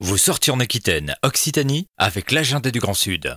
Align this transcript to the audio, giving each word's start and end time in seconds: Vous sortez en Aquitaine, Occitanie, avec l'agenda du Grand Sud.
Vous 0.00 0.16
sortez 0.16 0.52
en 0.52 0.60
Aquitaine, 0.60 1.16
Occitanie, 1.24 1.88
avec 1.96 2.30
l'agenda 2.30 2.70
du 2.70 2.78
Grand 2.78 2.94
Sud. 2.94 3.36